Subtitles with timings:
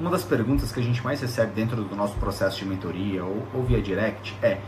[0.00, 3.44] Uma das perguntas que a gente mais recebe dentro do nosso processo de mentoria ou,
[3.52, 4.58] ou via direct é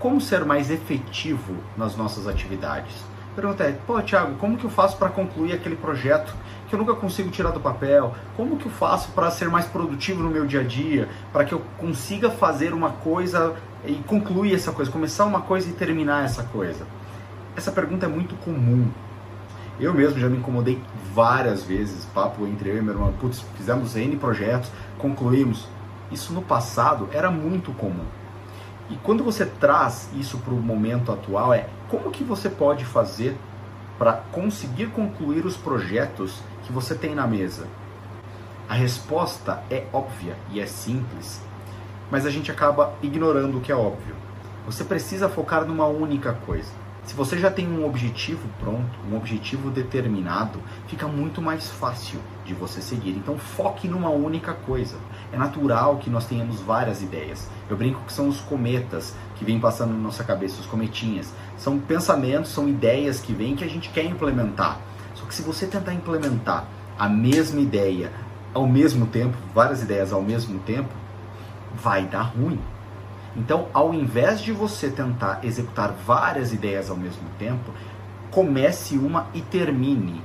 [0.00, 2.92] como ser mais efetivo nas nossas atividades?
[3.36, 6.34] Pergunta é, pô, Thiago, como que eu faço para concluir aquele projeto
[6.68, 8.12] que eu nunca consigo tirar do papel?
[8.36, 11.08] Como que eu faço para ser mais produtivo no meu dia a dia?
[11.32, 13.54] Para que eu consiga fazer uma coisa
[13.86, 16.84] e concluir essa coisa, começar uma coisa e terminar essa coisa?
[17.56, 18.90] Essa pergunta é muito comum.
[19.80, 20.80] Eu mesmo já me incomodei
[21.14, 25.66] várias vezes, papo entre eu e meu irmão, putz, fizemos N projetos, concluímos.
[26.10, 28.04] Isso no passado era muito comum.
[28.90, 33.36] E quando você traz isso para o momento atual, é como que você pode fazer
[33.98, 37.66] para conseguir concluir os projetos que você tem na mesa?
[38.68, 41.40] A resposta é óbvia e é simples,
[42.10, 44.14] mas a gente acaba ignorando o que é óbvio.
[44.66, 46.81] Você precisa focar numa única coisa.
[47.04, 52.54] Se você já tem um objetivo pronto, um objetivo determinado, fica muito mais fácil de
[52.54, 53.10] você seguir.
[53.10, 54.96] Então foque numa única coisa.
[55.32, 57.50] É natural que nós tenhamos várias ideias.
[57.68, 61.32] Eu brinco que são os cometas que vêm passando na nossa cabeça, os cometinhas.
[61.58, 64.78] São pensamentos, são ideias que vêm que a gente quer implementar.
[65.14, 66.66] Só que se você tentar implementar
[66.96, 68.12] a mesma ideia
[68.54, 70.90] ao mesmo tempo, várias ideias ao mesmo tempo,
[71.74, 72.60] vai dar ruim
[73.36, 77.72] então, ao invés de você tentar executar várias ideias ao mesmo tempo,
[78.30, 80.22] comece uma e termine.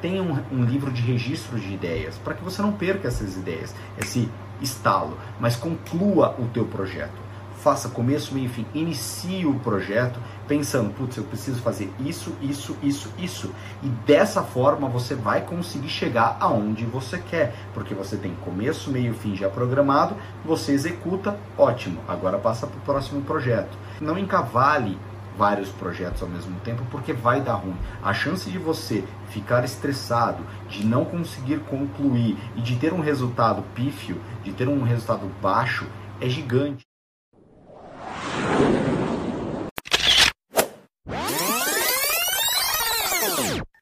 [0.00, 3.74] Tenha um, um livro de registro de ideias para que você não perca essas ideias,
[3.98, 4.28] esse
[4.60, 7.29] estalo, mas conclua o teu projeto
[7.62, 8.66] faça começo, meio fim.
[8.74, 13.54] Inicie o projeto pensando, putz, eu preciso fazer isso, isso, isso, isso.
[13.82, 19.14] E dessa forma você vai conseguir chegar aonde você quer, porque você tem começo, meio
[19.14, 22.00] fim já programado, você executa, ótimo.
[22.08, 23.76] Agora passa para o próximo projeto.
[24.00, 24.98] Não encavale
[25.36, 27.76] vários projetos ao mesmo tempo, porque vai dar ruim.
[28.02, 33.62] A chance de você ficar estressado, de não conseguir concluir e de ter um resultado
[33.74, 35.86] pífio, de ter um resultado baixo,
[36.20, 36.89] é gigante.
[41.06, 41.14] わ
[43.62, 43.70] あ!